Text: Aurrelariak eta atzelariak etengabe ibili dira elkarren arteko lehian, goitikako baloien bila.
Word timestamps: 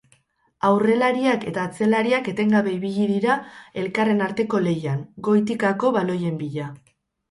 Aurrelariak 0.69 1.45
eta 1.51 1.65
atzelariak 1.73 2.31
etengabe 2.33 2.75
ibili 2.79 3.07
dira 3.13 3.37
elkarren 3.85 4.27
arteko 4.33 4.67
lehian, 4.67 5.09
goitikako 5.33 5.97
baloien 6.03 6.47
bila. 6.47 6.77